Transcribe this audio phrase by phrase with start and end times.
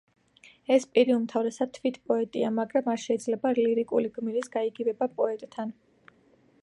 [0.75, 5.77] ეს პირი უმთავრესად თვით პოეტია, მაგრამ არ შეიძლება ლირიკული გმირის გაიგივება პოეტთან.